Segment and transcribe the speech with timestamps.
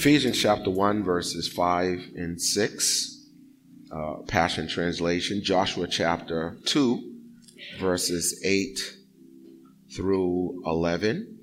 [0.00, 3.26] Ephesians chapter 1, verses 5 and 6,
[3.92, 5.42] uh, Passion Translation.
[5.44, 7.16] Joshua chapter 2,
[7.78, 8.96] verses 8
[9.94, 11.38] through 11.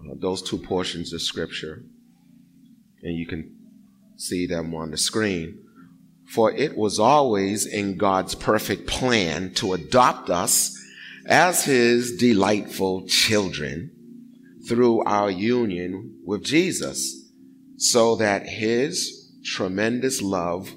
[0.00, 1.84] Uh, those two portions of scripture.
[3.04, 3.56] And you can
[4.16, 5.56] see them on the screen.
[6.26, 10.76] For it was always in God's perfect plan to adopt us
[11.26, 13.92] as his delightful children
[14.70, 17.28] through our union with Jesus,
[17.76, 20.72] so that his tremendous love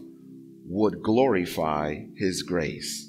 [0.66, 3.08] would glorify his grace.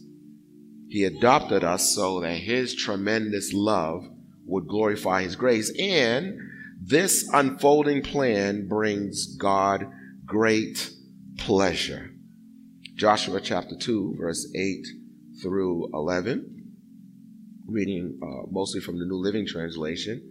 [0.89, 4.07] He adopted us so that his tremendous love
[4.45, 5.73] would glorify his grace.
[5.81, 6.39] And
[6.83, 9.87] this unfolding plan brings God
[10.27, 10.91] great
[11.39, 12.11] pleasure.
[12.95, 14.87] Joshua chapter 2, verse 8
[15.43, 16.75] through 11,
[17.69, 20.31] reading uh, mostly from the New Living Translation.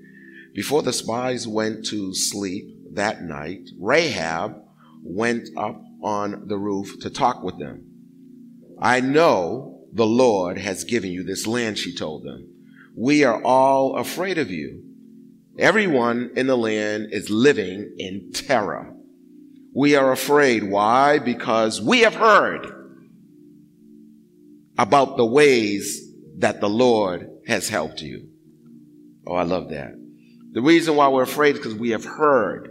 [0.53, 4.61] Before the spies went to sleep that night, Rahab
[5.03, 7.87] went up on the roof to talk with them.
[8.79, 12.49] I know the Lord has given you this land, she told them.
[12.95, 14.83] We are all afraid of you.
[15.57, 18.93] Everyone in the land is living in terror.
[19.75, 20.63] We are afraid.
[20.63, 21.19] Why?
[21.19, 22.67] Because we have heard
[24.77, 28.29] about the ways that the Lord has helped you.
[29.25, 30.02] Oh, I love that.
[30.53, 32.69] The reason why we're afraid is because we have heard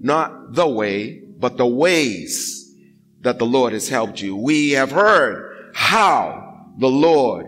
[0.00, 2.74] not the way, but the ways
[3.20, 4.36] that the Lord has helped you.
[4.36, 7.46] We have heard how the Lord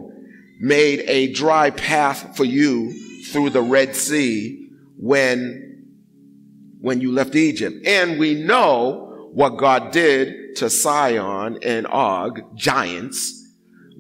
[0.59, 5.87] made a dry path for you through the Red Sea when,
[6.81, 7.87] when you left Egypt.
[7.87, 13.39] And we know what God did to Sihon and Og, giants,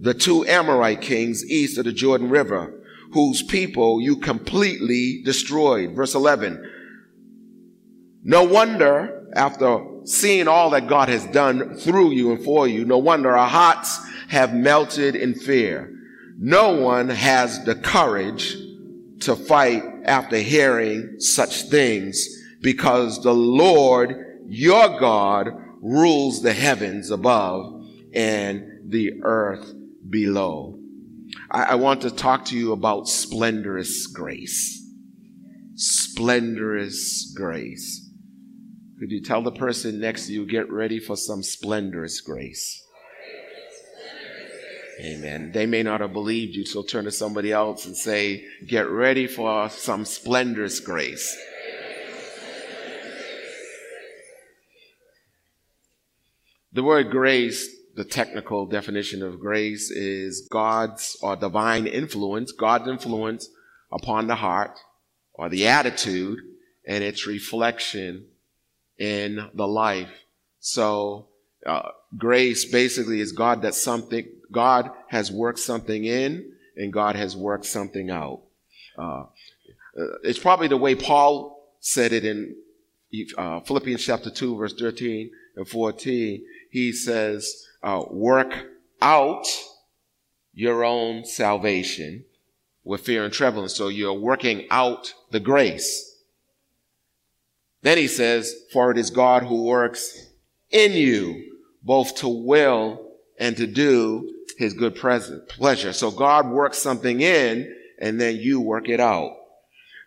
[0.01, 2.81] the two Amorite kings east of the Jordan River,
[3.12, 5.95] whose people you completely destroyed.
[5.95, 6.71] Verse 11.
[8.25, 12.99] No wonder, after seeing all that God has done through you and for you, no
[12.99, 15.93] wonder our hearts have melted in fear.
[16.39, 18.56] No one has the courage
[19.21, 22.29] to fight after hearing such things
[22.61, 25.49] because the Lord, your God,
[25.81, 27.84] rules the heavens above
[28.15, 29.75] and the earth
[30.09, 30.72] below.
[31.53, 34.83] I, I want to talk to you about splendorous grace.
[35.77, 38.09] Splendorous grace.
[38.99, 42.81] Could you tell the person next to you, get ready for some splendorous grace?
[45.01, 45.51] Amen.
[45.53, 49.27] They may not have believed you, so turn to somebody else and say, get ready
[49.27, 51.37] for some splendorous grace.
[56.73, 63.49] The word grace, the technical definition of grace is God's or divine influence, God's influence
[63.91, 64.79] upon the heart
[65.35, 66.39] or the attitude
[66.87, 68.27] and its reflection
[68.99, 70.11] in the life.
[70.61, 71.29] So,
[71.67, 77.37] uh, grace basically is God that something, God has worked something in and God has
[77.37, 78.43] worked something out.
[78.99, 79.25] Uh,
[79.99, 82.57] uh, it's probably the way Paul said it in
[83.37, 86.45] uh, Philippians chapter 2, verse 13 and 14.
[86.71, 88.66] He says, uh, work
[89.00, 89.47] out
[90.54, 92.25] your own salvation
[92.84, 93.69] with fear and trembling.
[93.69, 96.09] So you're working out the grace.
[97.82, 100.26] Then he says, for it is God who works
[100.70, 105.93] in you both to will and to do his good present pleasure.
[105.93, 109.37] So God works something in and then you work it out.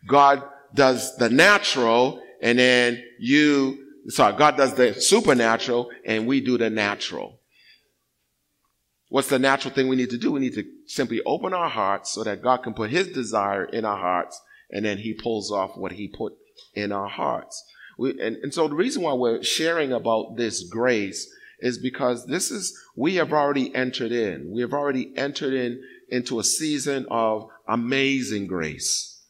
[0.07, 0.43] God
[0.73, 6.69] does the natural and then you, sorry, God does the supernatural and we do the
[6.69, 7.39] natural.
[9.16, 10.34] What's the natural thing we need to do?
[10.34, 13.85] We need to simply open our hearts so that God can put his desire in
[13.85, 16.34] our hearts and then he pulls off what he put
[16.73, 17.64] in our hearts.
[17.97, 22.52] We, and, and so the reason why we're sharing about this grace is because this
[22.52, 24.52] is, we have already entered in.
[24.52, 29.22] We have already entered in into a season of amazing grace.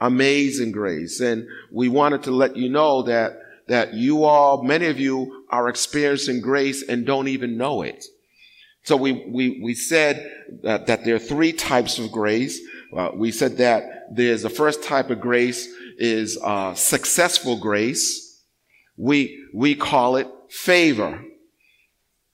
[0.00, 1.20] Amazing grace.
[1.20, 3.32] And we wanted to let you know that,
[3.68, 8.02] that you all, many of you are experiencing grace and don't even know it.
[8.84, 10.30] So we, we, we said
[10.62, 12.60] that, that there are three types of grace.
[12.96, 15.68] Uh, we said that there's the first type of grace
[15.98, 18.42] is uh, successful grace.
[18.96, 21.24] We we call it favor.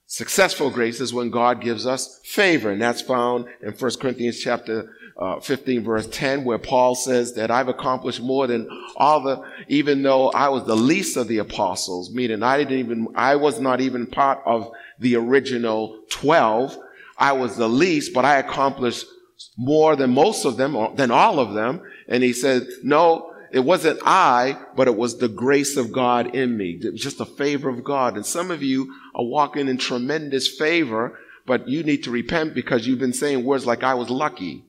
[0.06, 4.94] Successful grace is when God gives us favor, and that's found in 1 Corinthians chapter
[5.18, 10.02] uh, 15 verse 10 where Paul says that I've accomplished more than all the, even
[10.02, 13.80] though I was the least of the apostles, meaning I didn't even, I was not
[13.80, 14.70] even part of
[15.00, 16.78] the original 12.
[17.18, 19.06] I was the least, but I accomplished
[19.56, 21.82] more than most of them, or than all of them.
[22.08, 26.56] And he said, no, it wasn't I, but it was the grace of God in
[26.56, 26.78] me.
[26.94, 28.14] Just the favor of God.
[28.14, 32.86] And some of you are walking in tremendous favor, but you need to repent because
[32.86, 34.64] you've been saying words like I was lucky.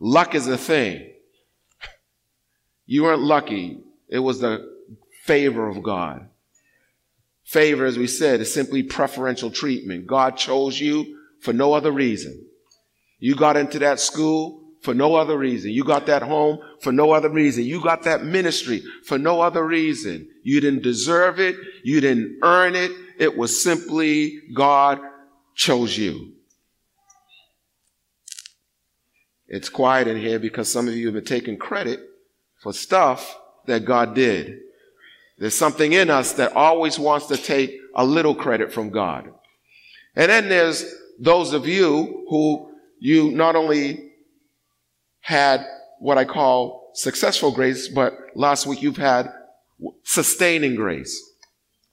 [0.00, 1.12] Luck is a thing.
[2.86, 3.78] You weren't lucky.
[4.08, 4.68] It was the
[5.24, 6.28] favor of God.
[7.44, 10.06] Favor, as we said, is simply preferential treatment.
[10.06, 12.46] God chose you for no other reason.
[13.18, 15.70] You got into that school for no other reason.
[15.70, 17.64] You got that home for no other reason.
[17.64, 20.28] You got that ministry for no other reason.
[20.42, 21.56] You didn't deserve it.
[21.84, 22.90] You didn't earn it.
[23.18, 24.98] It was simply God
[25.54, 26.32] chose you.
[29.50, 32.00] It's quiet in here because some of you have been taking credit
[32.62, 33.36] for stuff
[33.66, 34.60] that God did.
[35.38, 39.28] There's something in us that always wants to take a little credit from God.
[40.14, 40.84] And then there's
[41.18, 42.70] those of you who
[43.00, 44.12] you not only
[45.20, 45.66] had
[45.98, 49.32] what I call successful grace, but last week you've had
[50.04, 51.20] sustaining grace.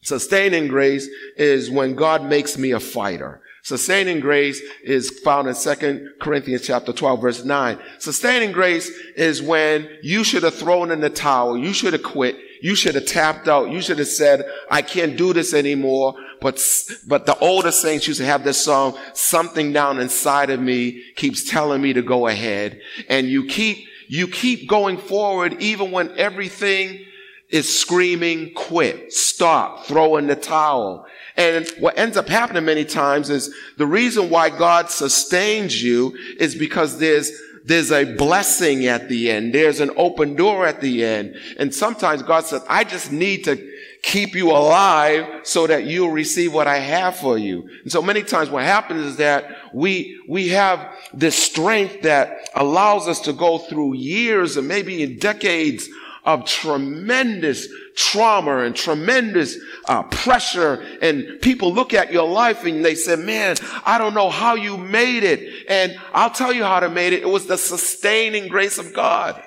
[0.04, 1.08] Sustaining grace
[1.38, 3.42] is when God makes me a fighter.
[3.68, 7.78] Sustaining grace is found in 2 Corinthians chapter 12 verse 9.
[8.00, 11.58] Sustaining grace is when you should have thrown in the towel.
[11.58, 12.38] You should have quit.
[12.62, 13.70] You should have tapped out.
[13.70, 16.16] You should have said, I can't do this anymore.
[16.40, 16.62] But,
[17.08, 21.44] but the older saints used to have this song, something down inside of me keeps
[21.44, 22.80] telling me to go ahead.
[23.10, 27.04] And you keep, you keep going forward even when everything
[27.50, 31.06] is screaming, quit, stop, throw in the towel.
[31.38, 36.56] And what ends up happening many times is the reason why God sustains you is
[36.56, 37.32] because there's
[37.68, 39.54] there's a blessing at the end.
[39.54, 41.36] There's an open door at the end.
[41.60, 43.58] And sometimes God says, I just need to
[44.04, 47.70] keep you alive so that you'll receive what I have for you.
[47.84, 53.10] And so many times what happens is that we, we have this strength that allows
[53.10, 55.90] us to go through years and maybe in decades
[56.24, 60.86] of tremendous trauma and tremendous uh, pressure.
[61.02, 63.56] And people look at your life and they say man
[63.86, 65.66] i don't know how you made it.
[65.70, 67.22] And i'll tell you how to made it.
[67.22, 69.42] It was the sustaining grace of god.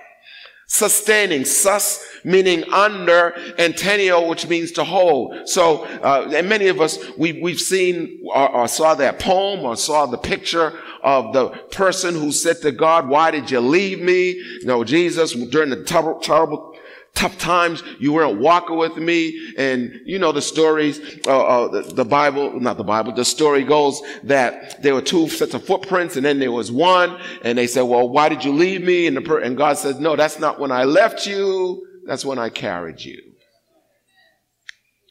[0.67, 5.49] Sustaining sus meaning under and tenio which means to hold.
[5.49, 9.77] So uh, and many of us we, we've seen or, or saw that poem or
[9.77, 14.31] saw the picture of the person who said to God, why did you leave me?
[14.33, 16.71] You know, Jesus, during the terrible, terrible
[17.15, 19.53] tough times you weren't walking with me.
[19.57, 23.65] And you know the stories uh, uh, the, the, bible not the bible the story
[23.65, 27.21] goes that there were two sets of footprints and then there was one.
[27.43, 29.07] And they said well why did you leave me?
[29.07, 31.87] And, the, and god says no that's not when i left you.
[32.07, 33.21] That's when i carried you.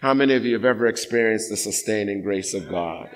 [0.02, 3.10] How many of you have ever experienced the sustaining grace of god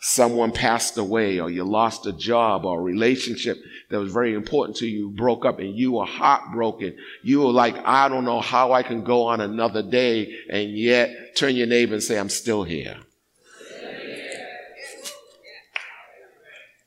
[0.00, 3.58] someone passed away or you lost a job or a relationship
[3.90, 6.96] that was very important to you broke up and you were heartbroken.
[7.22, 11.36] You were like, I don't know how I can go on another day and yet
[11.36, 12.96] turn your neighbor and say, I'm still here.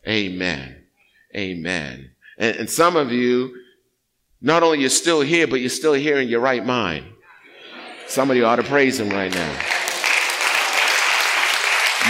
[0.08, 0.84] Amen.
[1.36, 2.12] Amen.
[2.38, 3.56] And, and some of you,
[4.42, 7.06] not only you're still here, but you're still here in your right mind.
[8.08, 9.81] Somebody ought to praise him right now.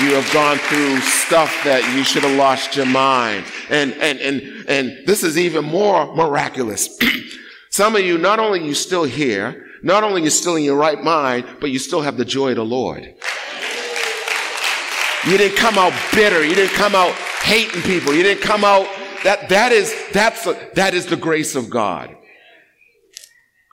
[0.01, 3.45] You have gone through stuff that you should have lost your mind.
[3.69, 6.97] And, and, and, and this is even more miraculous.
[7.69, 11.01] Some of you, not only you still here, not only you're still in your right
[11.03, 13.03] mind, but you still have the joy of the Lord.
[15.27, 16.43] You didn't come out bitter.
[16.43, 18.13] You didn't come out hating people.
[18.13, 18.87] You didn't come out,
[19.23, 22.15] that, that is, that's, a, that is the grace of God.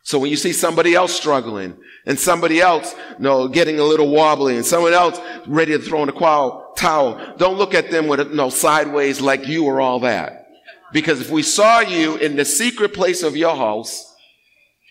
[0.08, 4.08] So when you see somebody else struggling and somebody else, you know, getting a little
[4.08, 8.20] wobbly and someone else ready to throw in the towel, don't look at them with,
[8.20, 10.46] you know, sideways like you or all that.
[10.94, 14.16] Because if we saw you in the secret place of your house,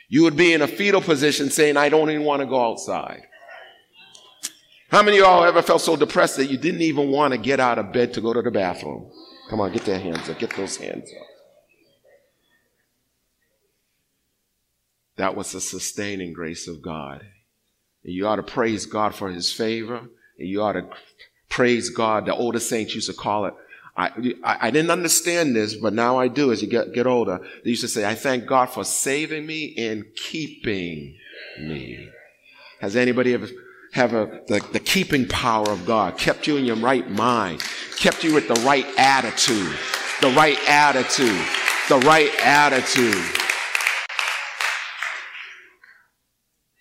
[0.07, 3.23] you would be in a fetal position saying, I don't even want to go outside.
[4.91, 7.59] How many of y'all ever felt so depressed that you didn't even want to get
[7.59, 9.11] out of bed to go to the bathroom?
[9.49, 10.37] Come on, get their hands up.
[10.37, 11.26] Get those hands up.
[15.17, 17.25] That was the sustaining grace of God.
[18.03, 19.97] And you ought to praise God for his favor.
[20.39, 20.89] And you ought to
[21.49, 22.25] praise God.
[22.25, 23.53] The older saints used to call it.
[23.95, 27.39] I, I, I didn't understand this, but now I do as you get, get older.
[27.63, 31.17] They used to say, I thank God for saving me and keeping
[31.59, 32.09] me.
[32.79, 33.47] Has anybody ever
[33.93, 37.63] have a, the, the keeping power of God, kept you in your right mind,
[37.97, 39.75] kept you with the right attitude,
[40.21, 41.43] the right attitude,
[41.89, 43.46] the right attitude.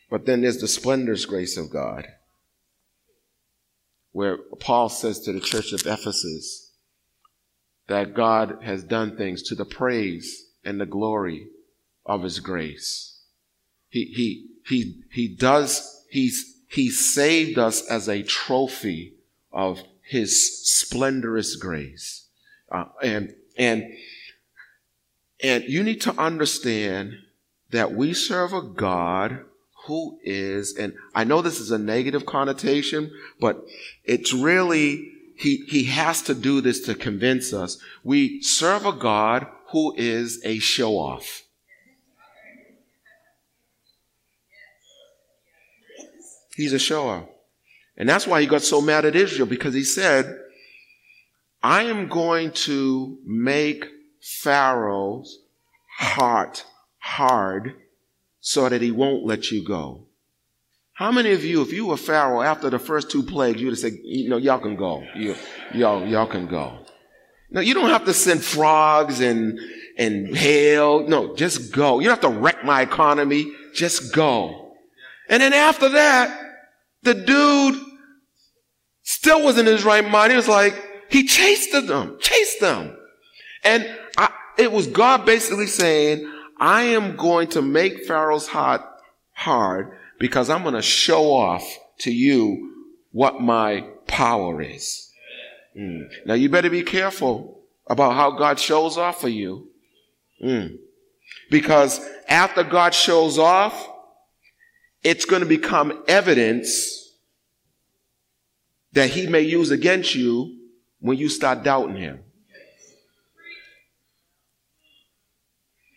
[0.09, 2.07] But then there's the splendorous grace of God,
[4.13, 6.73] where Paul says to the church of Ephesus
[7.89, 11.49] that God has done things to the praise and the glory
[12.05, 13.21] of his grace.
[13.89, 19.15] He, he, he, he does, he's he saved us as a trophy
[19.53, 22.27] of his splendorous grace.
[22.71, 23.85] Uh, and, and,
[25.43, 27.15] and you need to understand
[27.71, 29.45] that we serve a God
[29.87, 33.65] who is, and I know this is a negative connotation, but
[34.05, 37.79] it's really, he, he has to do this to convince us.
[38.03, 41.43] We serve a God who is a show off.
[46.57, 47.29] He's a shower.
[47.97, 50.39] And that's why he got so mad at Israel because he said,
[51.63, 53.87] I am going to make
[54.21, 55.39] Pharaoh's
[55.99, 56.65] heart
[56.99, 57.75] hard
[58.47, 60.07] so that he won't let you go.
[60.93, 63.73] How many of you, if you were Pharaoh after the first two plagues, you would
[63.73, 65.05] have said, you know, y'all can go.
[65.17, 65.35] You,
[65.75, 66.79] y'all, y'all can go.
[67.51, 69.59] No, you don't have to send frogs and,
[69.99, 71.09] and hail.
[71.09, 71.99] No, just go.
[71.99, 73.53] You don't have to wreck my economy.
[73.75, 74.77] Just go.
[75.29, 76.41] And then after that,
[77.03, 77.83] the dude
[79.03, 80.31] still was in his right mind.
[80.31, 82.97] He was like, he chased them, chased them.
[83.65, 88.83] And I, it was God basically saying, I am going to make Pharaoh's heart
[89.33, 91.67] hard because I'm going to show off
[92.01, 95.11] to you what my power is.
[95.77, 96.09] Mm.
[96.25, 99.69] Now you better be careful about how God shows off for you.
[100.43, 100.79] Mm.
[101.51, 103.89] Because after God shows off,
[105.03, 107.15] it's going to become evidence
[108.93, 110.59] that he may use against you
[111.01, 112.21] when you start doubting him.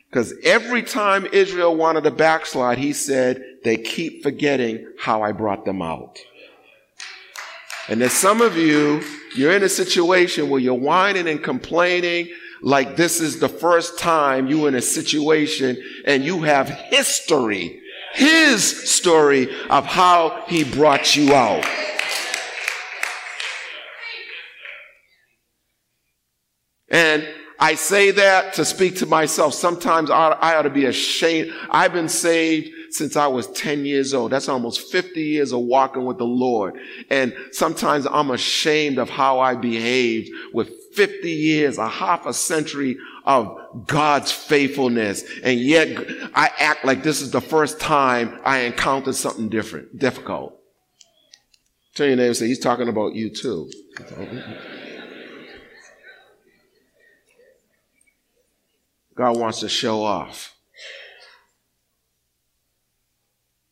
[0.09, 5.65] Because every time Israel wanted to backslide, he said, they keep forgetting how I brought
[5.65, 6.17] them out.
[7.87, 9.03] And there's some of you,
[9.35, 12.29] you're in a situation where you're whining and complaining
[12.61, 17.81] like this is the first time you're in a situation and you have history
[18.13, 21.65] his story of how he brought you out.
[26.89, 27.27] And
[27.59, 29.53] I say that to speak to myself.
[29.53, 31.53] Sometimes I, I, ought to be ashamed.
[31.69, 34.31] I've been saved since I was 10 years old.
[34.31, 36.79] That's almost 50 years of walking with the Lord.
[37.09, 42.97] And sometimes I'm ashamed of how I behaved with 50 years, a half a century
[43.25, 45.23] of God's faithfulness.
[45.43, 45.89] And yet
[46.33, 50.55] I act like this is the first time I encountered something different, difficult.
[51.93, 53.69] Tell your neighbor, say, he's talking about you too.
[59.19, 60.55] God wants to show off.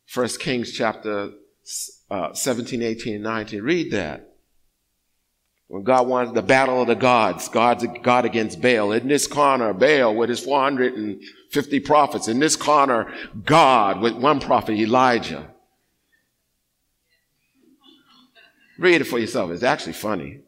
[0.05, 1.31] First Kings chapter
[2.11, 3.63] uh, 17, 18, and 19.
[3.63, 4.35] Read that.
[5.67, 8.91] When God wanted the battle of the gods, God's God against Baal.
[8.91, 12.27] In this corner, Baal with his 450 prophets.
[12.27, 13.13] In this corner,
[13.45, 15.49] God with one prophet, Elijah.
[18.77, 19.51] Read it for yourself.
[19.51, 20.41] It's actually funny.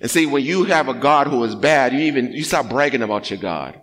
[0.00, 3.02] And see, when you have a God who is bad, you even, you stop bragging
[3.02, 3.80] about your God.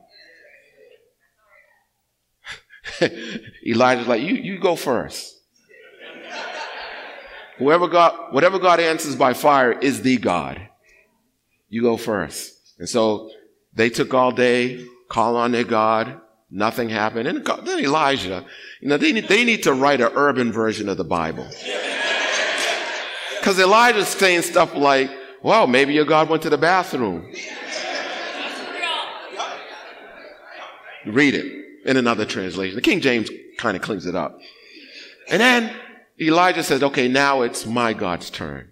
[3.65, 5.33] Elijah's like, you, you go first.
[7.57, 10.69] Whoever God, whatever God answers by fire is the God.
[11.69, 12.53] You go first.
[12.79, 13.31] And so
[13.73, 16.21] they took all day, call on their God.
[16.51, 17.27] Nothing happened.
[17.27, 18.45] And then Elijah,
[18.81, 21.47] you know, they need, they need to write an urban version of the Bible.
[23.39, 25.11] Because Elijah's saying stuff like,
[25.45, 27.31] well, maybe your God went to the bathroom.
[31.05, 31.45] Read it
[31.85, 32.73] in another translation.
[32.73, 34.39] The King James kind of cleans it up.
[35.29, 35.71] And then
[36.19, 38.71] Elijah says, okay, now it's my God's turn.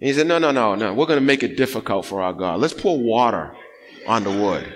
[0.00, 0.92] And he said, no, no, no, no.
[0.92, 2.60] We're going to make it difficult for our God.
[2.60, 3.56] Let's pour water
[4.06, 4.70] on the wood.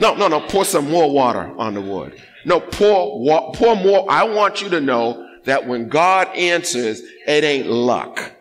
[0.00, 0.40] No, no, no.
[0.40, 2.20] Pour some more water on the wood.
[2.44, 4.04] No, pour, wa- pour more.
[4.10, 8.32] I want you to know that when God answers, it ain't luck.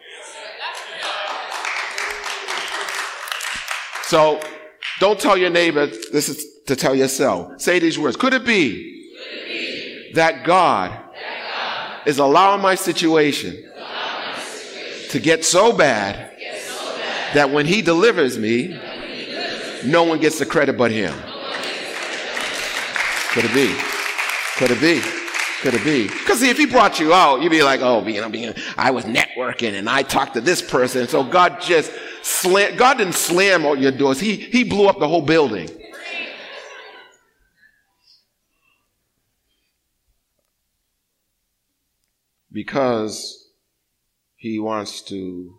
[4.11, 4.41] So
[4.99, 7.61] don't tell your neighbor, this is to tell yourself.
[7.61, 8.17] Say these words.
[8.17, 10.99] Could it be, Could it be that God
[12.05, 13.71] is allowing my situation
[15.11, 16.29] to get so bad
[17.35, 18.77] that when he delivers me,
[19.85, 21.13] no one gets the credit but him.
[23.29, 23.73] Could it be?
[24.57, 24.99] Could it be?
[25.61, 26.09] Could it be?
[26.09, 29.79] Because if he brought you out, you'd be like, oh, being, being, I was networking
[29.79, 31.07] and I talked to this person.
[31.07, 34.19] So God just slam, God didn't slam all your doors.
[34.19, 35.69] He, he blew up the whole building.
[42.51, 43.49] Because
[44.35, 45.57] he wants to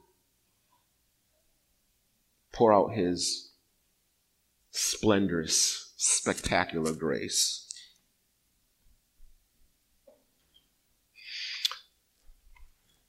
[2.52, 3.52] pour out his
[4.70, 7.72] splendorous, spectacular grace.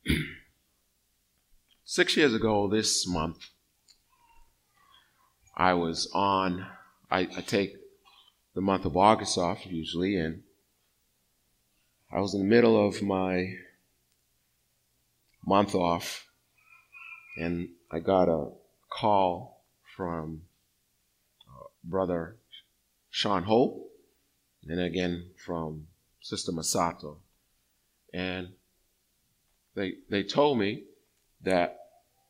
[1.96, 3.38] Six years ago this month,
[5.56, 6.66] I was on,
[7.12, 7.76] I, I, take
[8.56, 10.42] the month of August off usually, and
[12.12, 13.58] I was in the middle of my
[15.46, 16.26] month off,
[17.38, 18.50] and I got a
[18.90, 19.64] call
[19.96, 20.42] from
[21.48, 22.38] uh, Brother
[23.12, 23.92] Sean Hope,
[24.68, 25.86] and again from
[26.22, 27.18] Sister Masato.
[28.12, 28.54] And
[29.76, 30.86] they, they told me
[31.44, 31.82] that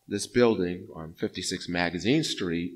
[0.07, 2.74] this building on 56 Magazine Street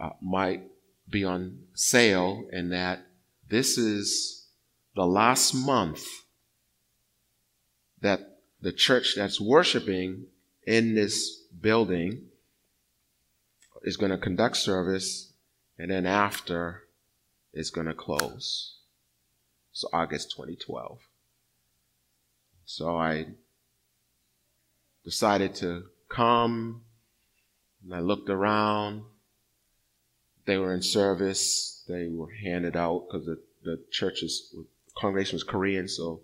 [0.00, 0.62] uh, might
[1.08, 3.06] be on sale and that
[3.48, 4.46] this is
[4.94, 6.04] the last month
[8.00, 10.26] that the church that's worshiping
[10.66, 12.22] in this building
[13.82, 15.32] is going to conduct service
[15.78, 16.82] and then after
[17.52, 18.76] it's going to close.
[19.72, 20.98] So August 2012.
[22.64, 23.26] So I
[25.04, 26.82] decided to come
[27.82, 29.04] and I looked around.
[30.44, 31.82] They were in service.
[31.88, 34.54] They were handed out because the, the church's
[34.96, 36.20] congregation was Korean, so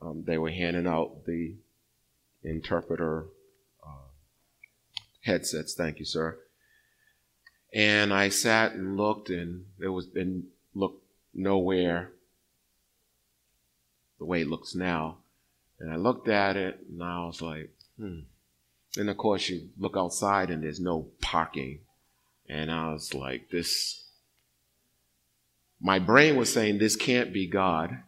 [0.00, 1.54] um, they were handing out the
[2.42, 3.26] interpreter
[3.84, 4.08] uh,
[5.22, 5.74] headsets.
[5.74, 6.38] Thank you, sir.
[7.72, 11.02] And I sat and looked, and there was and looked
[11.34, 12.10] nowhere
[14.18, 15.18] the way it looks now.
[15.78, 18.20] And I looked at it, and I was like, hmm.
[18.96, 21.80] And of course, you look outside, and there's no parking.
[22.48, 24.04] And I was like, this.
[25.80, 27.98] My brain was saying, this can't be God.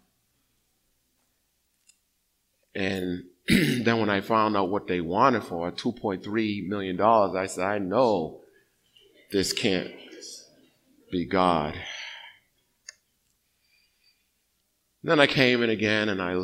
[2.75, 7.79] And then when I found out what they wanted for $2.3 million, I said, I
[7.79, 8.41] know
[9.31, 9.91] this can't
[11.11, 11.75] be God.
[15.03, 16.37] Then I came in again and I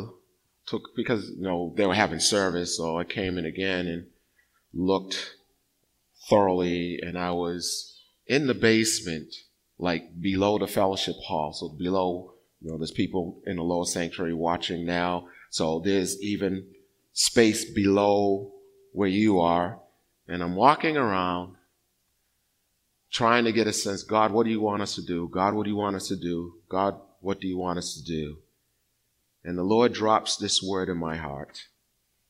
[0.65, 4.07] took, because, you know, they were having service, so I came in again and
[4.75, 5.35] looked
[6.29, 9.33] thoroughly and I was in the basement,
[9.79, 11.53] like below the fellowship hall.
[11.53, 15.27] So below, you know, there's people in the lower sanctuary watching now.
[15.49, 16.67] So there's even
[17.13, 18.51] space below
[18.91, 19.79] where you are.
[20.27, 21.55] And I'm walking around
[23.11, 25.29] trying to get a sense God, what do you want us to do?
[25.31, 26.55] God, what do you want us to do?
[26.67, 28.39] God, what do you want us to do?
[29.43, 31.67] And the Lord drops this word in my heart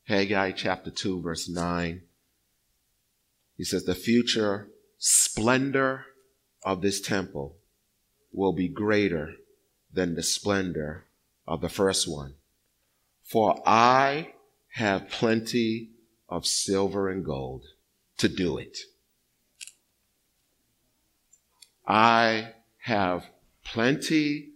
[0.04, 2.02] Haggai chapter 2, verse 9.
[3.56, 6.06] He says, The future splendor
[6.64, 7.56] of this temple
[8.32, 9.34] will be greater
[9.92, 11.04] than the splendor
[11.46, 12.34] of the first one.
[13.22, 14.34] For I
[14.74, 15.90] have plenty
[16.28, 17.64] of silver and gold
[18.18, 18.78] to do it.
[21.86, 23.26] I have
[23.64, 24.50] plenty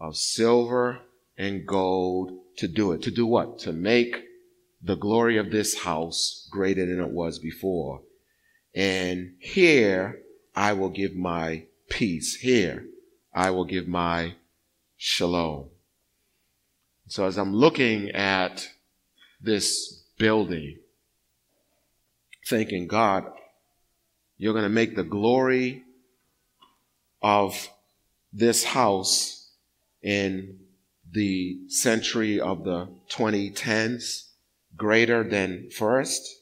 [0.00, 1.00] of silver
[1.36, 3.02] and gold to do it.
[3.02, 3.58] To do what?
[3.60, 4.24] To make
[4.82, 8.02] the glory of this house greater than it was before.
[8.76, 10.20] And here
[10.54, 12.36] I will give my peace.
[12.36, 12.86] Here
[13.34, 14.34] I will give my
[14.98, 15.70] shalom.
[17.08, 18.68] So as I'm looking at
[19.40, 20.78] this building,
[22.46, 23.24] thinking, God,
[24.36, 25.82] you're going to make the glory
[27.22, 27.70] of
[28.32, 29.50] this house
[30.02, 30.58] in
[31.10, 34.28] the century of the 2010s
[34.76, 36.35] greater than first.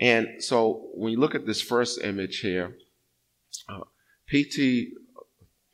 [0.00, 2.74] And so when you look at this first image here,
[3.68, 3.80] uh,
[4.28, 4.94] PT,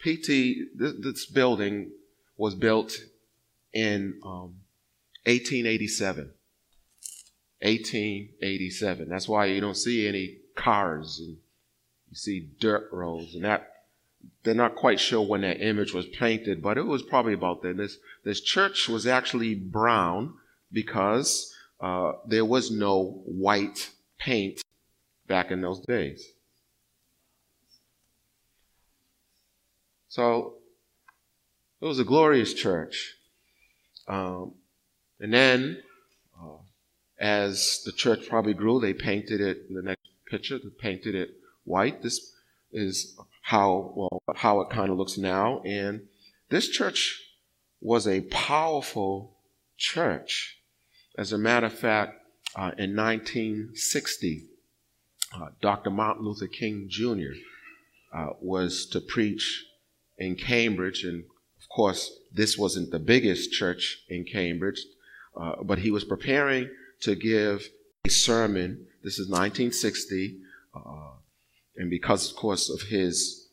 [0.01, 0.29] PT,
[0.75, 1.93] this, this, building
[2.37, 2.93] was built
[3.73, 4.57] in um,
[5.25, 6.33] 1887.
[7.63, 9.09] 1887.
[9.09, 11.37] That's why you don't see any cars and
[12.11, 13.73] you see dirt roads and that.
[14.43, 17.77] They're not quite sure when that image was painted, but it was probably about then.
[17.77, 20.35] This this church was actually brown
[20.73, 24.63] because uh, there was no white paint
[25.27, 26.25] back in those days.
[30.09, 30.55] So
[31.81, 33.15] it was a glorious church.
[34.09, 34.55] Um,
[35.21, 35.83] and then
[36.41, 36.59] uh,
[37.19, 41.31] as the church probably grew, they painted it in the next picture, they painted it
[41.65, 42.03] white.
[42.03, 42.33] This
[42.73, 45.61] is how well how it kind of looks now.
[45.65, 46.03] And
[46.49, 47.23] this church
[47.81, 49.37] was a powerful
[49.77, 50.59] church.
[51.19, 52.21] As a matter of fact,
[52.57, 54.45] uh, in 1960,
[55.35, 55.91] uh, Dr.
[55.91, 57.37] Martin Luther King Jr.
[58.15, 59.67] Uh, was to preach
[60.17, 61.25] in Cambridge, and
[61.61, 64.81] of course, this wasn't the biggest church in Cambridge,
[65.39, 67.69] uh, but he was preparing to give
[68.07, 68.87] a sermon.
[69.05, 70.39] This is 1960,
[70.75, 71.11] uh,
[71.77, 73.49] and because, of course, of his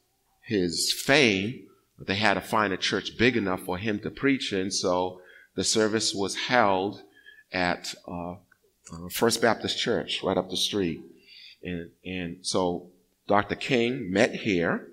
[0.45, 1.67] his fame,
[1.99, 4.71] they had to find a church big enough for him to preach in.
[4.71, 5.21] So
[5.55, 7.01] the service was held
[7.51, 7.93] at
[8.93, 11.01] uh, First Baptist Church right up the street,
[11.63, 12.89] and and so
[13.27, 13.55] Dr.
[13.55, 14.89] King met here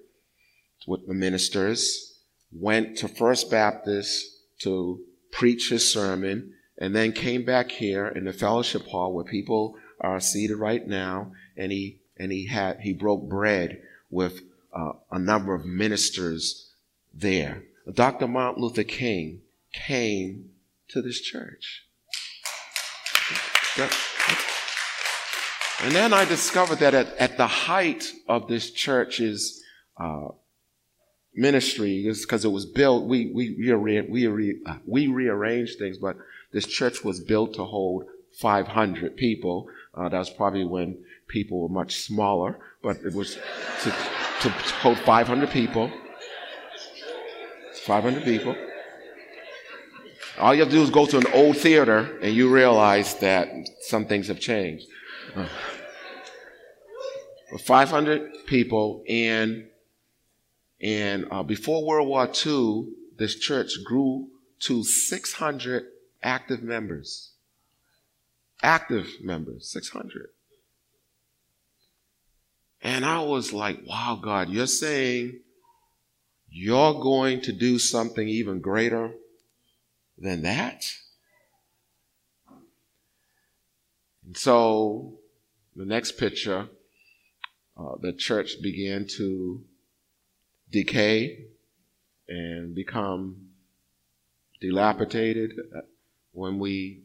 [0.86, 2.18] with the ministers,
[2.52, 4.24] went to First Baptist
[4.60, 9.76] to preach his sermon, and then came back here in the fellowship hall where people
[10.00, 14.40] are seated right now, and he and he had he broke bread with
[14.72, 16.70] uh, a number of ministers
[17.12, 17.64] there.
[17.92, 18.28] Dr.
[18.28, 19.40] Martin Luther King
[19.72, 20.50] came
[20.88, 21.86] to this church.
[25.82, 29.62] And then I discovered that at, at the height of this church's
[29.96, 30.28] uh,
[31.34, 36.16] ministry, because it was built, we, we, we, we, uh, we rearranged things, but
[36.52, 38.04] this church was built to hold
[38.40, 39.68] 500 people.
[39.94, 43.38] Uh, that was probably when people were much smaller, but it was
[43.82, 43.90] to,
[44.42, 45.90] to hold 500 people.
[47.84, 48.54] 500 people.
[50.40, 53.48] All you have to do is go to an old theater and you realize that
[53.82, 54.86] some things have changed.
[55.36, 55.46] Uh,
[57.58, 59.66] 500 people, and
[60.80, 64.28] and uh, before World War II, this church grew
[64.60, 65.84] to 600
[66.22, 67.32] active members.
[68.62, 70.28] Active members, 600.
[72.82, 75.40] And I was like, wow, God, you're saying
[76.48, 79.12] you're going to do something even greater
[80.20, 80.84] than that?
[84.24, 85.18] And so
[85.74, 86.68] the next picture,
[87.76, 89.64] uh, the church began to
[90.70, 91.46] decay
[92.28, 93.48] and become
[94.60, 95.52] dilapidated
[96.32, 97.02] when we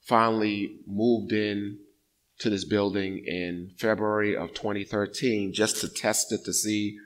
[0.00, 1.78] finally moved in
[2.38, 6.96] to this building in February of 2013 just to test it to see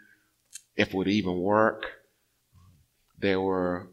[0.76, 1.86] if it would even work.
[3.18, 3.88] There were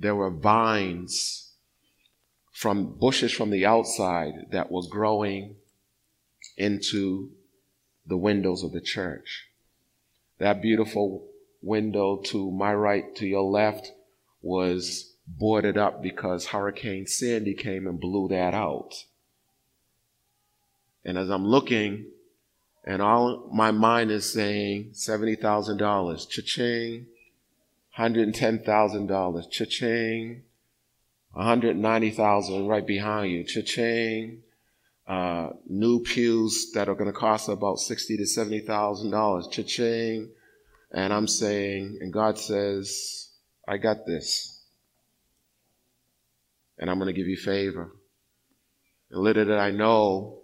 [0.00, 1.52] there were vines
[2.50, 5.56] from bushes from the outside that were growing
[6.56, 7.30] into
[8.06, 9.46] the windows of the church.
[10.38, 11.28] That beautiful
[11.62, 13.92] window to my right, to your left,
[14.40, 19.04] was boarded up because Hurricane Sandy came and blew that out.
[21.04, 22.06] And as I'm looking,
[22.84, 27.06] and all my mind is saying $70,000, cha-ching,
[28.00, 30.42] $110,000, cha-ching,
[31.32, 34.42] 190,000 right behind you, cha-ching,
[35.06, 40.30] uh, new pews that are going to cost about sixty to seventy thousand dollars, cha-ching,
[40.92, 43.28] and I'm saying, and God says,
[43.66, 44.62] I got this,
[46.78, 47.92] and I'm going to give you favor.
[49.10, 50.42] And little did I know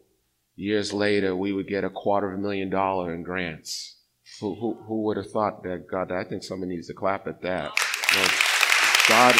[0.56, 3.95] years later we would get a quarter of a million dollar in grants.
[4.40, 7.40] Who, who, who would have thought that God, I think somebody needs to clap at
[7.42, 7.72] that.
[9.08, 9.34] God.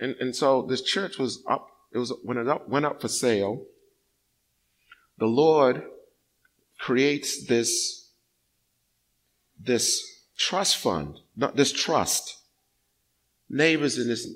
[0.00, 3.08] And, and so this church was up, it was when it up, went up for
[3.08, 3.64] sale,
[5.18, 5.82] the Lord
[6.78, 8.10] creates this,
[9.60, 10.02] this
[10.36, 12.38] trust fund, not this trust.
[13.48, 14.26] Neighbors in this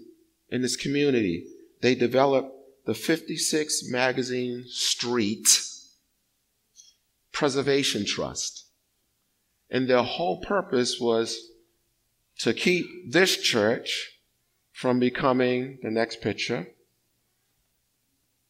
[0.50, 1.46] in this community,
[1.80, 2.55] they developed
[2.86, 5.60] the 56 Magazine Street
[7.32, 8.64] Preservation Trust.
[9.68, 11.50] And their whole purpose was
[12.38, 14.12] to keep this church
[14.72, 16.68] from becoming, the next picture,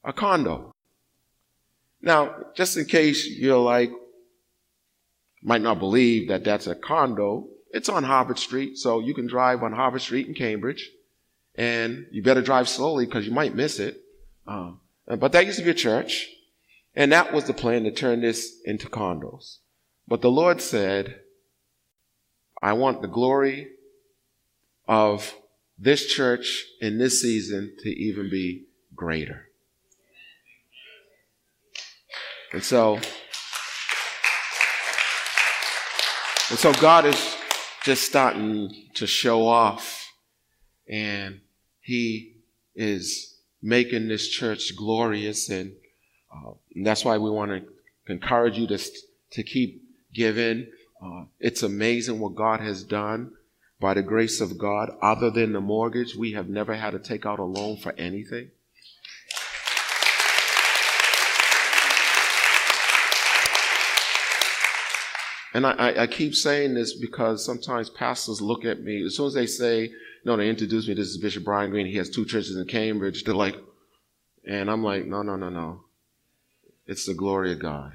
[0.04, 0.74] a condo.
[2.02, 3.90] Now, just in case you're like,
[5.42, 9.62] might not believe that that's a condo, it's on Harvard Street, so you can drive
[9.62, 10.90] on Harvard Street in Cambridge
[11.54, 14.02] and you better drive slowly because you might miss it.
[14.46, 14.72] Uh,
[15.06, 16.28] but that used to be a church,
[16.94, 19.58] and that was the plan to turn this into condos.
[20.08, 21.20] But the Lord said,
[22.62, 23.68] I want the glory
[24.88, 25.34] of
[25.78, 29.48] this church in this season to even be greater.
[32.52, 32.94] And so,
[36.48, 37.36] and so God is
[37.82, 40.10] just starting to show off
[40.88, 41.40] and
[41.80, 42.36] He
[42.74, 45.48] is making this church glorious.
[45.48, 45.72] And,
[46.32, 48.78] uh, and that's why we want to encourage you to,
[49.32, 49.82] to keep
[50.14, 50.68] giving.
[51.02, 53.32] Uh, it's amazing what God has done
[53.80, 54.90] by the grace of God.
[55.02, 58.50] Other than the mortgage, we have never had to take out a loan for anything.
[65.56, 69.32] And I, I, keep saying this because sometimes pastors look at me, as soon as
[69.32, 69.90] they say,
[70.26, 73.24] know, they introduce me, this is Bishop Brian Green, he has two churches in Cambridge,
[73.24, 73.56] they're like,
[74.44, 75.84] and I'm like, no, no, no, no.
[76.86, 77.92] It's the glory of God.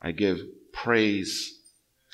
[0.00, 0.40] I give
[0.72, 1.58] praise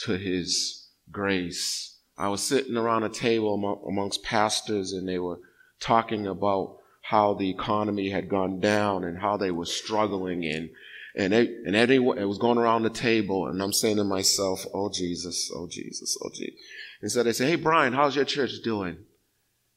[0.01, 1.97] to his grace.
[2.19, 5.39] I was sitting around a table amongst pastors and they were
[5.79, 10.71] talking about how the economy had gone down and how they were struggling and
[11.17, 15.51] and and it was going around the table, and I'm saying to myself, "Oh Jesus,
[15.55, 16.61] oh Jesus, oh Jesus."
[17.07, 18.99] And so they say, "Hey Brian, how's your church doing?"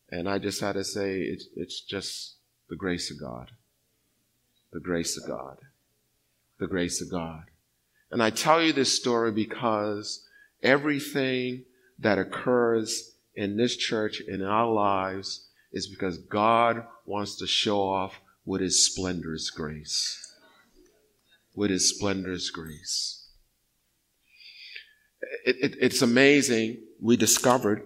[0.10, 2.38] And I just had to say, "It's it's just
[2.70, 3.52] the grace of God,
[4.74, 5.60] the grace of God,
[6.58, 7.44] the grace of God."
[8.10, 10.28] And I tell you this story because
[10.64, 11.66] everything
[12.00, 17.80] that occurs in this church and in our lives is because God wants to show
[17.80, 20.26] off with His splendorous grace
[21.54, 23.28] with his splendorous grace.
[25.46, 26.86] It, it, it's amazing.
[27.02, 27.84] We discovered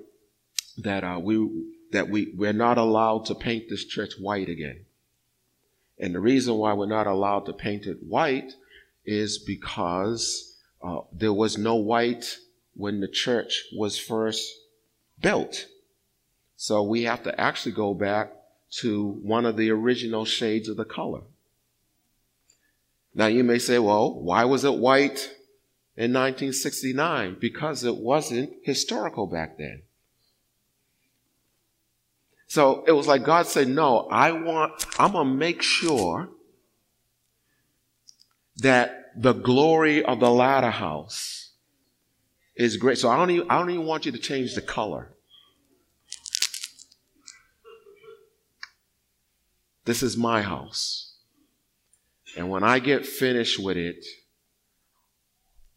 [0.77, 4.85] that uh, we that we we're not allowed to paint this church white again,
[5.99, 8.53] and the reason why we're not allowed to paint it white
[9.05, 12.37] is because uh, there was no white
[12.75, 14.51] when the church was first
[15.19, 15.67] built.
[16.55, 18.31] So we have to actually go back
[18.79, 21.21] to one of the original shades of the color.
[23.13, 25.29] Now you may say, well, why was it white
[25.95, 27.37] in 1969?
[27.39, 29.83] Because it wasn't historical back then.
[32.47, 36.29] So it was like God said, no, I want, I'm going to make sure
[38.57, 41.53] that the glory of the latter house
[42.55, 42.97] is great.
[42.97, 45.13] So I don't even, I don't even want you to change the color.
[49.85, 51.15] This is my house.
[52.37, 54.05] And when I get finished with it,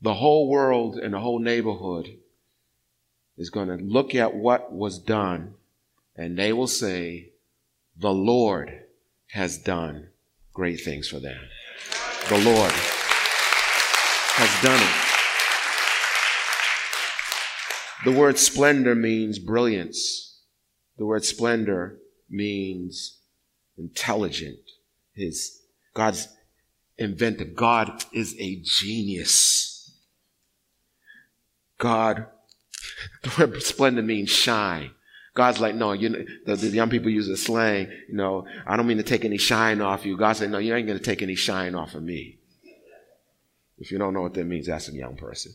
[0.00, 2.08] the whole world and the whole neighborhood
[3.36, 5.54] is going to look at what was done
[6.16, 7.30] and they will say,
[7.96, 8.82] The Lord
[9.30, 10.08] has done
[10.52, 11.40] great things for them.
[12.28, 12.72] The Lord
[14.34, 15.06] has done it.
[18.04, 20.40] The word splendor means brilliance.
[20.96, 21.98] The word splendor
[22.30, 23.18] means
[23.76, 24.58] intelligent.
[25.12, 25.60] His
[25.94, 26.28] God's
[26.98, 27.54] inventive.
[27.54, 29.75] God is a genius.
[31.78, 32.26] God,
[33.22, 34.90] the word splendid means shine.
[35.34, 38.76] God's like, no, you know, the, the, young people use a slang, you know, I
[38.76, 40.16] don't mean to take any shine off you.
[40.16, 42.38] God said, no, you ain't going to take any shine off of me.
[43.78, 45.52] If you don't know what that means, ask a young person.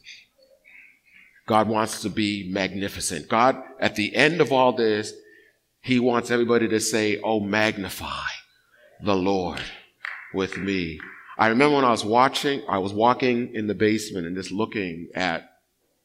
[1.48, 3.28] God wants to be magnificent.
[3.28, 5.14] God, at the end of all this,
[5.82, 8.28] He wants everybody to say, oh, magnify
[9.04, 9.62] the Lord
[10.32, 11.00] with me
[11.42, 15.10] I remember when I was watching, I was walking in the basement and just looking
[15.16, 15.50] at,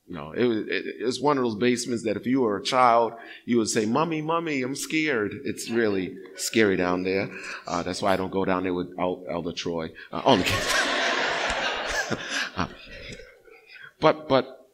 [0.09, 2.59] you know, it was, it, it was one of those basements that if you were
[2.59, 3.15] a child,
[3.45, 5.35] you would say, Mummy, Mummy, I'm scared.
[5.45, 7.29] It's really scary down there.
[7.67, 9.91] Uh, that's why I don't go down there with Elder Troy.
[10.13, 10.47] Uh, only
[12.57, 12.69] uh,
[14.01, 14.69] but, but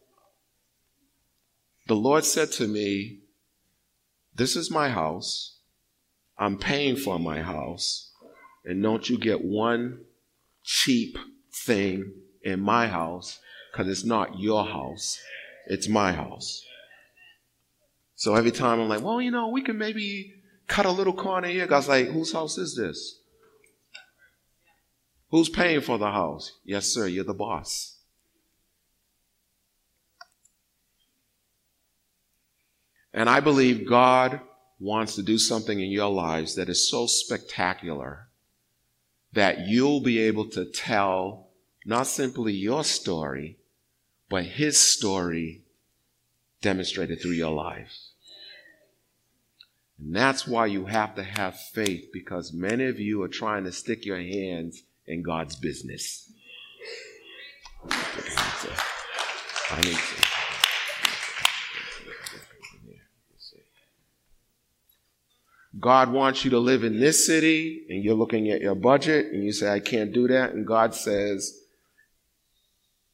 [1.86, 3.20] the Lord said to me,
[4.34, 5.56] This is my house.
[6.38, 8.10] I'm paying for my house.
[8.66, 10.04] And don't you get one
[10.62, 11.16] cheap
[11.50, 13.38] thing in my house
[13.72, 15.18] because it's not your house,
[15.66, 16.64] it's my house.
[18.14, 20.34] So every time I'm like, well, you know, we can maybe
[20.68, 21.66] cut a little corner here.
[21.66, 23.18] God's like, whose house is this?
[25.30, 26.52] Who's paying for the house?
[26.64, 27.98] Yes, sir, you're the boss.
[33.14, 34.40] And I believe God
[34.78, 38.28] wants to do something in your lives that is so spectacular
[39.32, 41.48] that you'll be able to tell
[41.84, 43.58] not simply your story,
[44.32, 45.60] but his story
[46.62, 47.92] demonstrated through your life.
[49.98, 53.72] And that's why you have to have faith because many of you are trying to
[53.72, 56.32] stick your hands in God's business.
[57.90, 60.22] I need to.
[65.78, 69.44] God wants you to live in this city and you're looking at your budget and
[69.44, 70.52] you say, I can't do that.
[70.52, 71.58] And God says,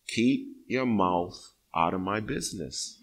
[0.07, 2.99] keep your mouth out of my business.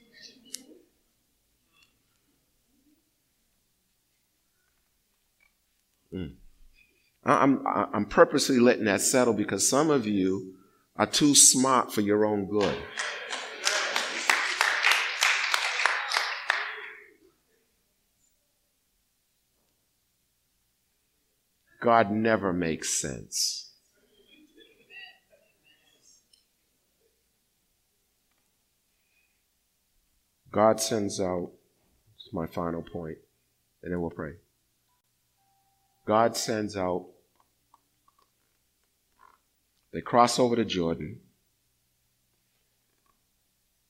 [6.14, 6.36] Mm.
[7.26, 10.54] I'm, I'm purposely letting that settle because some of you
[10.96, 12.78] are too smart for your own good.
[21.82, 23.65] God never makes sense.
[30.56, 31.52] God sends out,
[32.32, 33.18] my final point,
[33.84, 34.36] and then we'll pray.
[36.08, 37.08] God sends out,
[39.92, 41.20] they cross over to Jordan.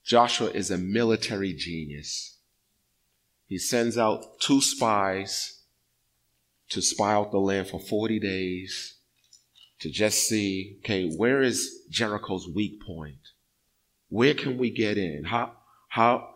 [0.04, 2.38] Joshua is a military genius.
[3.46, 5.60] He sends out two spies
[6.70, 8.96] to spy out the land for 40 days
[9.82, 13.34] to just see, okay, where is Jericho's weak point?
[14.10, 15.26] Where can we get in?
[15.26, 15.52] How,
[15.90, 16.32] how,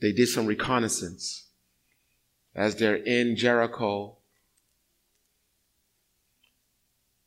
[0.00, 1.46] they did some reconnaissance.
[2.54, 4.16] As they're in Jericho,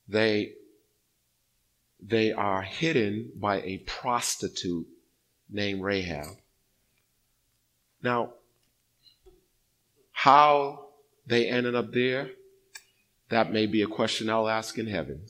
[0.07, 0.53] they,
[2.01, 4.87] they are hidden by a prostitute
[5.49, 6.37] named Rahab.
[8.01, 8.33] Now,
[10.11, 10.87] how
[11.27, 12.31] they ended up there?
[13.29, 15.21] That may be a question I'll ask in heaven.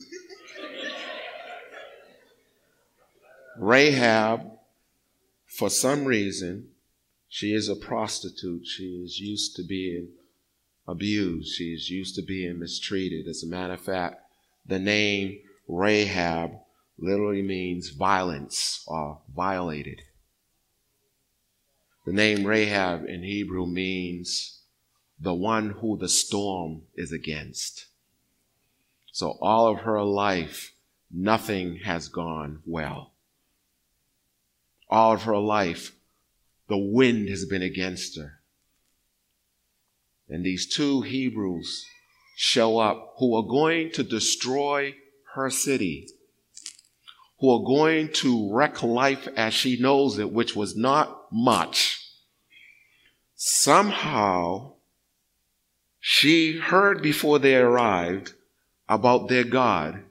[3.58, 4.52] Rahab,
[5.46, 6.68] for some reason,
[7.32, 8.66] she is a prostitute.
[8.66, 10.08] She is used to being
[10.86, 11.54] abused.
[11.54, 13.28] She is used to being mistreated.
[13.28, 14.16] As a matter of fact,
[14.66, 15.38] the name
[15.68, 16.50] Rahab
[16.98, 20.02] literally means violence or violated.
[22.04, 24.62] The name Rahab in Hebrew means
[25.20, 27.86] the one who the storm is against.
[29.12, 30.72] So all of her life,
[31.12, 33.12] nothing has gone well.
[34.88, 35.92] All of her life,
[36.70, 38.40] the wind has been against her.
[40.28, 41.84] And these two Hebrews
[42.36, 44.94] show up who are going to destroy
[45.34, 46.06] her city,
[47.40, 51.98] who are going to wreck life as she knows it, which was not much.
[53.34, 54.74] Somehow,
[55.98, 58.34] she heard before they arrived
[58.88, 60.04] about their God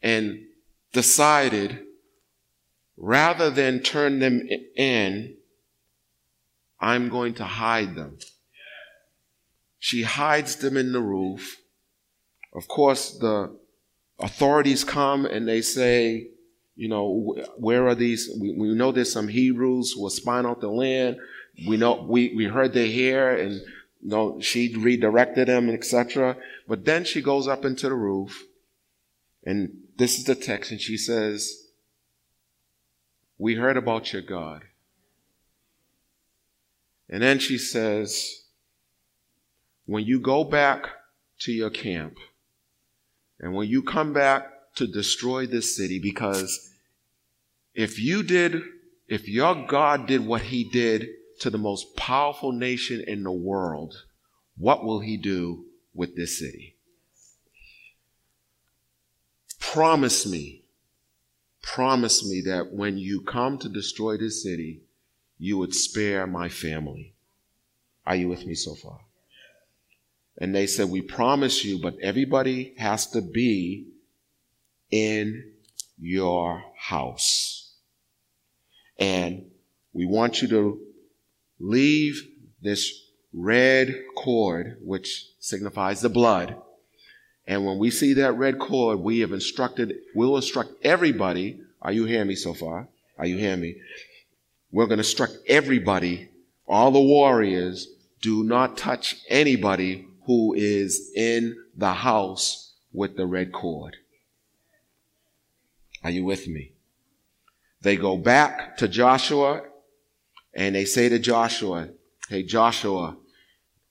[0.00, 0.46] and
[0.94, 1.80] decided
[2.96, 5.36] rather than turn them in,
[6.82, 8.18] I'm going to hide them.
[9.78, 11.58] She hides them in the roof.
[12.52, 13.56] Of course, the
[14.18, 16.28] authorities come and they say,
[16.74, 18.30] you know, where are these?
[18.38, 21.16] We, we know there's some Hebrews who are spying out the land.
[21.66, 23.60] We know, we, we heard they're here and
[24.02, 26.36] no, she redirected them, etc.
[26.66, 28.42] But then she goes up into the roof,
[29.44, 31.68] and this is the text, and she says,
[33.38, 34.64] We heard about your God.
[37.12, 38.44] And then she says,
[39.84, 40.86] When you go back
[41.40, 42.16] to your camp,
[43.38, 44.46] and when you come back
[44.76, 46.70] to destroy this city, because
[47.74, 48.62] if you did,
[49.08, 51.06] if your God did what he did
[51.40, 53.94] to the most powerful nation in the world,
[54.56, 56.76] what will he do with this city?
[59.60, 60.62] Promise me,
[61.60, 64.80] promise me that when you come to destroy this city,
[65.42, 67.12] you would spare my family.
[68.06, 69.00] Are you with me so far?
[70.38, 73.88] And they said, We promise you, but everybody has to be
[74.92, 75.52] in
[75.98, 77.74] your house.
[79.00, 79.46] And
[79.92, 80.80] we want you to
[81.58, 82.22] leave
[82.62, 82.92] this
[83.32, 86.54] red cord, which signifies the blood.
[87.48, 91.60] And when we see that red cord, we have instructed, we'll instruct everybody.
[91.80, 92.86] Are you hearing me so far?
[93.18, 93.74] Are you hearing me?
[94.72, 96.30] We're going to instruct everybody,
[96.66, 97.88] all the warriors,
[98.22, 103.96] do not touch anybody who is in the house with the red cord.
[106.02, 106.72] Are you with me?
[107.82, 109.62] They go back to Joshua
[110.54, 111.88] and they say to Joshua,
[112.28, 113.16] Hey, Joshua,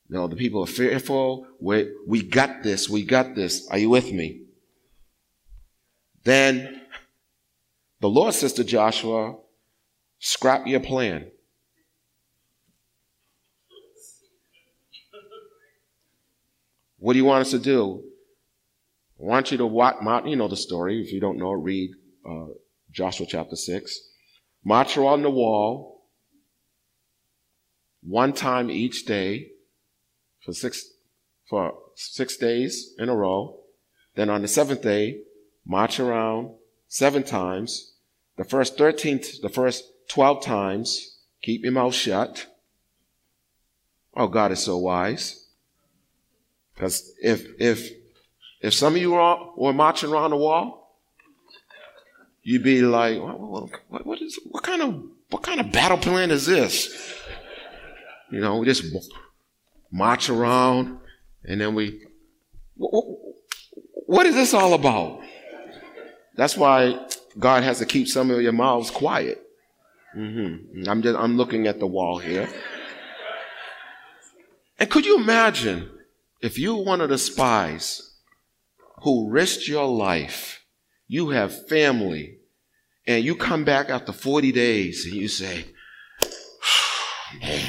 [0.09, 1.45] you know, the people are fearful.
[1.59, 2.89] We, we got this.
[2.89, 3.67] We got this.
[3.69, 4.41] Are you with me?
[6.23, 6.81] Then
[7.99, 9.35] the Lord says to Joshua,
[10.21, 11.29] scrap your plan.
[16.99, 18.03] What do you want us to do?
[19.19, 19.95] I want you to watch,
[20.25, 21.01] you know the story.
[21.01, 21.91] If you don't know, read
[22.27, 22.45] uh,
[22.91, 23.99] Joshua chapter 6.
[24.63, 26.03] March around the wall
[28.03, 29.49] one time each day
[30.43, 30.91] for six,
[31.49, 33.59] for six days in a row.
[34.15, 35.21] Then on the seventh day,
[35.65, 36.51] march around
[36.87, 37.93] seven times.
[38.37, 42.47] The first 13th, the first 12 times, keep your mouth shut.
[44.13, 45.45] Oh, God is so wise.
[46.73, 47.89] Because if if
[48.61, 50.97] if some of you were, were marching around the wall,
[52.43, 56.45] you'd be like, what, what, is what kind of what kind of battle plan is
[56.45, 57.15] this?
[58.31, 58.83] You know, we just
[59.91, 60.99] march around
[61.45, 62.01] and then we
[62.75, 63.05] what
[64.07, 65.21] what is this all about?
[66.35, 67.07] That's why
[67.39, 69.41] God has to keep some of your mouths quiet.
[70.15, 70.89] Mm-hmm.
[70.89, 72.49] I'm just I'm looking at the wall here.
[74.77, 75.89] And could you imagine
[76.41, 78.17] if you one of the spies
[79.03, 80.63] who risked your life,
[81.07, 82.39] you have family,
[83.07, 85.65] and you come back after 40 days and you say,
[87.41, 87.65] man,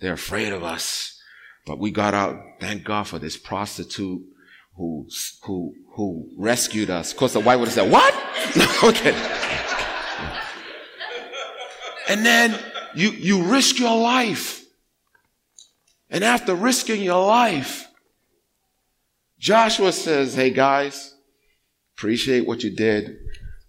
[0.00, 1.20] they're afraid of us.
[1.66, 2.40] But we got out.
[2.58, 4.22] Thank God for this prostitute
[4.76, 5.06] who
[5.44, 7.12] who who rescued us.
[7.12, 8.19] Of course, the white would have said, "What?"
[8.82, 9.14] Okay.
[12.08, 12.58] And then
[12.94, 14.64] you you risk your life,
[16.08, 17.86] and after risking your life,
[19.38, 21.14] Joshua says, "Hey guys,
[21.96, 23.18] appreciate what you did,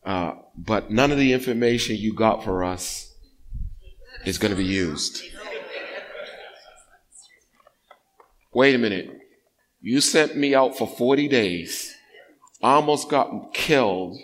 [0.06, 3.14] uh, but none of the information you got for us
[4.26, 5.22] is going to be used."
[8.54, 9.10] Wait a minute.
[9.82, 11.96] You sent me out for 40 days.
[12.62, 14.18] I almost got killed.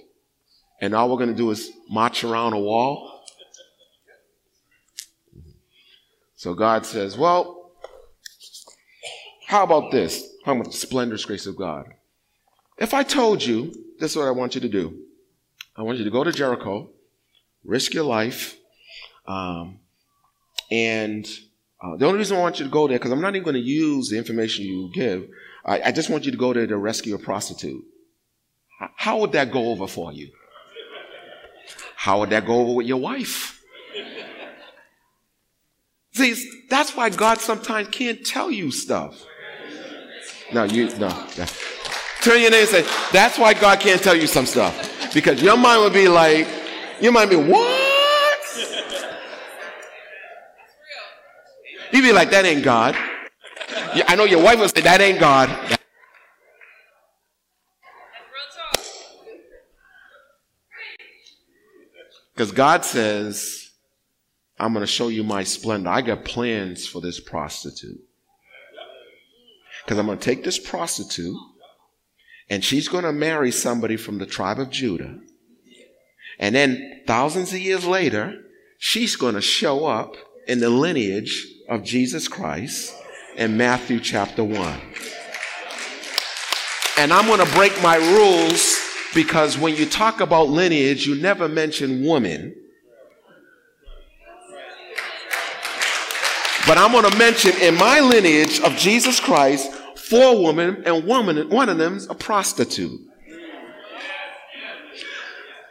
[0.80, 3.24] And all we're going to do is march around a wall?
[6.36, 7.72] So God says, well,
[9.48, 10.24] how about this?
[10.46, 11.94] How about the splendorous grace of God?
[12.78, 15.00] If I told you, this is what I want you to do.
[15.76, 16.90] I want you to go to Jericho,
[17.64, 18.56] risk your life,
[19.28, 19.80] um,
[20.72, 21.28] and
[21.82, 23.56] uh, the only reason I want you to go there, because I'm not even going
[23.56, 25.28] to use the information you give,
[25.66, 27.84] I, I, just want you to go there to rescue a prostitute.
[28.80, 30.32] How, how would that go over for you?
[32.08, 33.62] How would that go over with your wife?
[36.14, 39.26] See, that's why God sometimes can't tell you stuff.
[40.54, 41.10] No, you, no.
[41.36, 41.48] Yeah.
[42.22, 45.14] Turn your name and say, that's why God can't tell you some stuff.
[45.14, 46.48] Because your mind would be like,
[47.02, 48.48] your mind be, what?
[51.92, 52.96] You'd be like, that ain't God.
[54.08, 55.77] I know your wife would say, that ain't God.
[62.38, 63.72] Because God says,
[64.60, 65.90] I'm going to show you my splendor.
[65.90, 68.00] I got plans for this prostitute.
[69.84, 71.36] Because I'm going to take this prostitute
[72.48, 75.18] and she's going to marry somebody from the tribe of Judah.
[76.38, 78.40] And then thousands of years later,
[78.78, 80.16] she's going to show up
[80.48, 82.94] in the lineage of Jesus Christ
[83.36, 84.80] in Matthew chapter 1.
[87.00, 91.48] And I'm going to break my rules because when you talk about lineage, you never
[91.48, 92.56] mention woman.
[96.68, 101.50] But I'm going to mention in my lineage of Jesus Christ, four women, and woman,
[101.50, 103.00] one of them is a prostitute.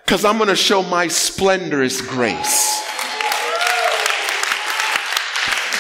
[0.05, 2.83] Because I'm going to show my splendorous grace.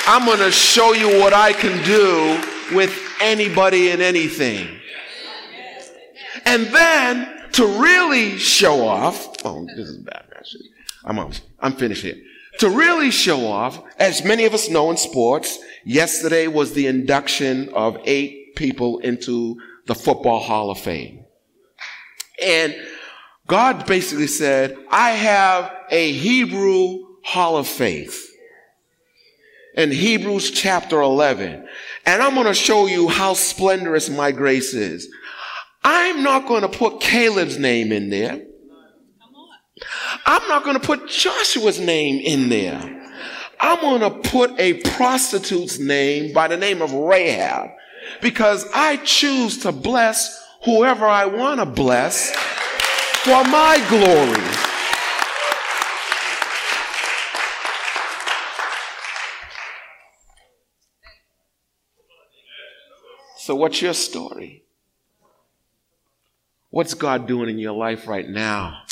[0.07, 4.69] I'm going to show you what I can do with anybody and anything.
[6.45, 10.27] And then to really show off, oh, this is bad.
[11.07, 11.31] I'm,
[11.61, 12.17] I'm finished here.
[12.59, 17.69] To really show off, as many of us know in sports, yesterday was the induction
[17.71, 21.25] of eight people into the Football Hall of Fame.
[22.43, 22.77] And
[23.47, 28.31] God basically said, I have a Hebrew Hall of Faith
[29.77, 31.69] in Hebrews chapter 11.
[32.05, 35.09] And I'm going to show you how splendorous my grace is.
[35.89, 38.43] I'm not going to put Caleb's name in there.
[40.26, 42.80] I'm not going to put Joshua's name in there.
[43.61, 47.70] I'm going to put a prostitute's name by the name of Rahab
[48.20, 52.32] because I choose to bless whoever I want to bless
[53.22, 54.43] for my glory.
[63.39, 64.66] So, what's your story?
[66.77, 68.83] What's God doing in your life right now?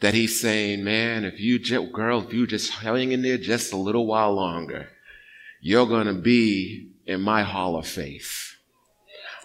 [0.00, 3.72] That He's saying, man, if you just, girl, if you just hang in there just
[3.72, 4.90] a little while longer,
[5.62, 8.54] you're going to be in my hall of faith.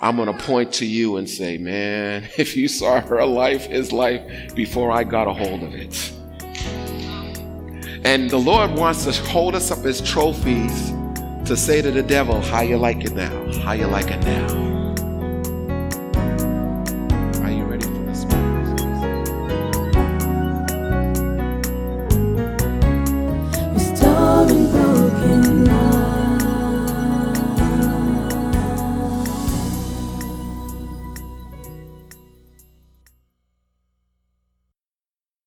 [0.01, 3.93] I'm going to point to you and say, man, if you saw her life, his
[3.93, 6.11] life, before I got a hold of it.
[8.03, 10.89] And the Lord wants to hold us up as trophies
[11.45, 13.53] to say to the devil, how you like it now?
[13.61, 14.72] How you like it now?